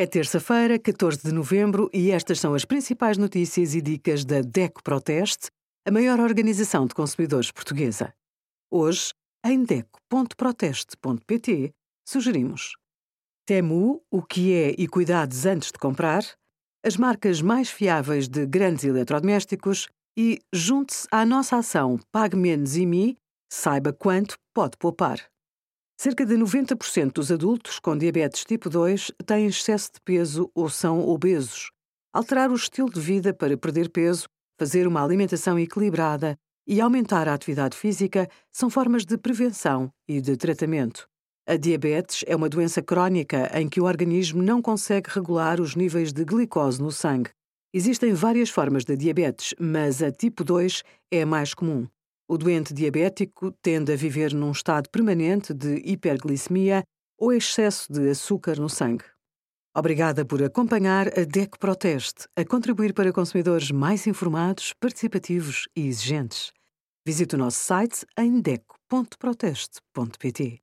[0.00, 4.82] É terça-feira, 14 de novembro, e estas são as principais notícias e dicas da DECO
[4.82, 5.50] Proteste,
[5.86, 8.14] a maior organização de consumidores portuguesa.
[8.70, 9.12] Hoje,
[9.44, 11.74] em DECO.proteste.pt,
[12.08, 12.78] sugerimos
[13.44, 16.24] Temu, o que é e cuidados antes de comprar,
[16.82, 19.86] as marcas mais fiáveis de grandes eletrodomésticos
[20.18, 23.18] e junte-se à nossa ação Pague Menos e Mi,
[23.52, 25.20] saiba quanto pode poupar.
[26.02, 31.06] Cerca de 90% dos adultos com diabetes tipo 2 têm excesso de peso ou são
[31.06, 31.70] obesos.
[32.10, 34.26] Alterar o estilo de vida para perder peso,
[34.58, 40.38] fazer uma alimentação equilibrada e aumentar a atividade física são formas de prevenção e de
[40.38, 41.06] tratamento.
[41.46, 46.14] A diabetes é uma doença crónica em que o organismo não consegue regular os níveis
[46.14, 47.28] de glicose no sangue.
[47.74, 50.82] Existem várias formas de diabetes, mas a tipo 2
[51.12, 51.86] é a mais comum.
[52.32, 56.84] O doente diabético tende a viver num estado permanente de hiperglicemia
[57.18, 59.02] ou excesso de açúcar no sangue.
[59.76, 66.52] Obrigada por acompanhar a DEC Proteste, a contribuir para consumidores mais informados, participativos e exigentes.
[67.04, 70.62] Visite o nosso site em deco.proteste.pt.